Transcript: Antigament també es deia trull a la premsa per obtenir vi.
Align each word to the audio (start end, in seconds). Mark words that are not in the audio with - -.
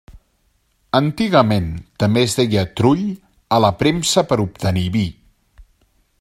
Antigament 0.99 1.67
també 2.03 2.23
es 2.29 2.35
deia 2.39 2.65
trull 2.81 3.05
a 3.59 3.61
la 3.67 3.73
premsa 3.83 4.25
per 4.33 4.43
obtenir 4.49 4.89
vi. 4.97 5.07